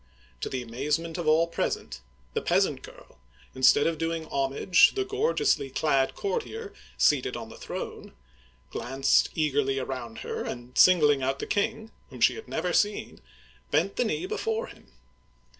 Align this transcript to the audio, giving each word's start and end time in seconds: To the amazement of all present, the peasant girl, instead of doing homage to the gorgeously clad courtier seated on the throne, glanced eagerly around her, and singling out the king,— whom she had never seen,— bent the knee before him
To 0.39 0.49
the 0.49 0.63
amazement 0.63 1.19
of 1.19 1.27
all 1.27 1.45
present, 1.45 2.01
the 2.33 2.41
peasant 2.41 2.81
girl, 2.81 3.19
instead 3.53 3.85
of 3.85 3.99
doing 3.99 4.25
homage 4.25 4.87
to 4.87 4.95
the 4.95 5.05
gorgeously 5.05 5.69
clad 5.69 6.15
courtier 6.15 6.73
seated 6.97 7.37
on 7.37 7.49
the 7.49 7.55
throne, 7.55 8.13
glanced 8.71 9.29
eagerly 9.35 9.77
around 9.77 10.21
her, 10.25 10.43
and 10.43 10.75
singling 10.75 11.21
out 11.21 11.37
the 11.37 11.45
king,— 11.45 11.91
whom 12.09 12.19
she 12.19 12.33
had 12.33 12.47
never 12.47 12.73
seen,— 12.73 13.21
bent 13.69 13.95
the 13.97 14.03
knee 14.03 14.25
before 14.25 14.65
him 14.65 14.91